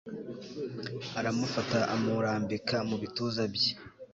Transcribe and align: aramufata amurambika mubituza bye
aramufata 1.19 1.77
amurambika 1.95 2.75
mubituza 2.87 3.43
bye 3.53 3.71